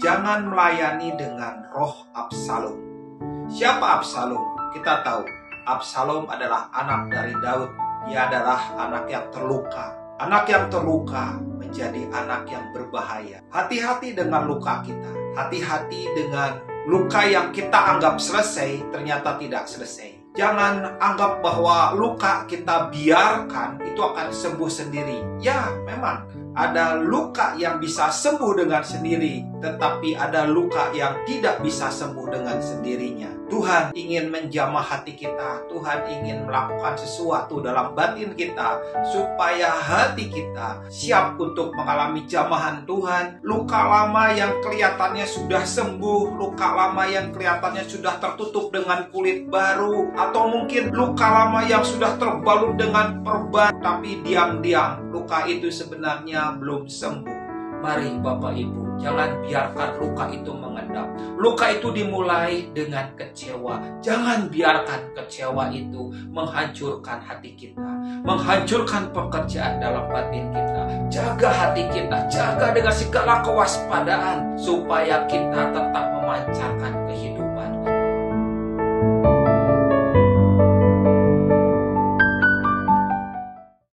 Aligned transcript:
Jangan 0.00 0.48
melayani 0.48 1.12
dengan 1.20 1.68
roh 1.76 2.08
Absalom. 2.16 2.80
Siapa 3.52 4.00
Absalom? 4.00 4.72
Kita 4.72 5.04
tahu 5.04 5.28
Absalom 5.68 6.24
adalah 6.24 6.72
anak 6.72 7.12
dari 7.12 7.36
Daud. 7.36 7.68
Dia 8.08 8.32
adalah 8.32 8.72
anak 8.80 9.12
yang 9.12 9.28
terluka. 9.28 9.92
Anak 10.16 10.48
yang 10.48 10.72
terluka 10.72 11.36
menjadi 11.36 12.08
anak 12.16 12.48
yang 12.48 12.64
berbahaya. 12.72 13.44
Hati-hati 13.52 14.16
dengan 14.16 14.48
luka 14.48 14.80
kita. 14.80 15.12
Hati-hati 15.36 16.00
dengan 16.16 16.64
luka 16.88 17.28
yang 17.28 17.52
kita 17.52 17.92
anggap 17.92 18.16
selesai, 18.16 18.88
ternyata 18.88 19.36
tidak 19.36 19.68
selesai. 19.68 20.21
Jangan 20.32 20.96
anggap 20.96 21.44
bahwa 21.44 21.92
luka 21.92 22.48
kita 22.48 22.88
biarkan 22.88 23.84
itu 23.84 24.00
akan 24.00 24.32
sembuh 24.32 24.70
sendiri. 24.72 25.20
Ya, 25.44 25.68
memang 25.84 26.24
ada 26.52 27.00
luka 27.00 27.56
yang 27.56 27.80
bisa 27.80 28.12
sembuh 28.12 28.64
dengan 28.64 28.84
sendiri, 28.84 29.44
tetapi 29.60 30.16
ada 30.16 30.44
luka 30.44 30.92
yang 30.92 31.20
tidak 31.24 31.60
bisa 31.64 31.88
sembuh 31.88 32.28
dengan 32.28 32.60
sendirinya. 32.60 33.32
Tuhan 33.52 33.92
ingin 33.92 34.32
menjamah 34.32 34.80
hati 34.80 35.12
kita, 35.12 35.68
Tuhan 35.68 36.08
ingin 36.08 36.48
melakukan 36.48 36.96
sesuatu 36.96 37.60
dalam 37.60 37.92
batin 37.92 38.32
kita, 38.32 38.80
supaya 39.12 39.68
hati 39.68 40.32
kita 40.32 40.80
siap 40.88 41.36
untuk 41.36 41.76
mengalami 41.76 42.24
jamahan 42.24 42.88
Tuhan. 42.88 43.44
Luka 43.44 43.76
lama 43.76 44.32
yang 44.32 44.56
kelihatannya 44.64 45.28
sudah 45.28 45.64
sembuh, 45.68 46.36
luka 46.36 46.68
lama 46.72 47.04
yang 47.04 47.28
kelihatannya 47.32 47.84
sudah 47.84 48.16
tertutup 48.20 48.72
dengan 48.72 49.08
kulit 49.12 49.48
baru, 49.52 50.16
atau 50.28 50.46
mungkin 50.46 50.94
luka 50.94 51.26
lama 51.26 51.66
yang 51.66 51.82
sudah 51.82 52.14
terbalut 52.14 52.78
dengan 52.78 53.18
perban, 53.26 53.74
tapi 53.82 54.22
diam-diam 54.22 55.02
luka 55.10 55.42
itu 55.50 55.66
sebenarnya 55.66 56.54
belum 56.62 56.86
sembuh. 56.86 57.40
Mari 57.82 58.14
Bapak 58.22 58.54
Ibu, 58.54 58.94
jangan 59.02 59.42
biarkan 59.42 59.90
luka 59.98 60.30
itu 60.30 60.54
mengendap. 60.54 61.10
Luka 61.34 61.66
itu 61.74 61.90
dimulai 61.90 62.70
dengan 62.70 63.10
kecewa. 63.18 63.82
Jangan 63.98 64.46
biarkan 64.46 65.10
kecewa 65.18 65.66
itu 65.74 66.14
menghancurkan 66.30 67.18
hati 67.18 67.58
kita, 67.58 67.90
menghancurkan 68.22 69.10
pekerjaan 69.10 69.82
dalam 69.82 70.06
batin 70.06 70.46
kita. 70.54 70.82
Jaga 71.10 71.50
hati 71.50 71.82
kita, 71.90 72.18
jaga 72.30 72.70
dengan 72.70 72.94
segala 72.94 73.42
kewaspadaan 73.42 74.54
supaya 74.54 75.26
kita 75.26 75.74
tetap 75.74 76.06
memancarkan 76.14 77.02